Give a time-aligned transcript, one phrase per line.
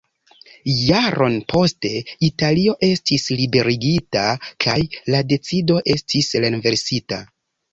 [0.75, 1.91] Jaron poste,
[2.29, 4.25] Italio estis liberigita
[4.67, 4.77] kaj
[5.17, 7.23] la decido estis renversita.